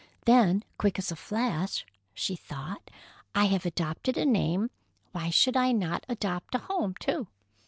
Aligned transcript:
Then, 0.25 0.63
quick 0.79 0.97
as 0.97 1.11
a 1.11 1.15
flash, 1.15 1.85
she 2.15 2.35
thought, 2.35 2.89
"I 3.35 3.45
have 3.45 3.67
adopted 3.67 4.17
a 4.17 4.25
name—why 4.25 5.29
should 5.29 5.55
I 5.55 5.73
not 5.73 6.07
adopt 6.09 6.55
a 6.55 6.57
home, 6.57 6.95
too? 6.99 7.27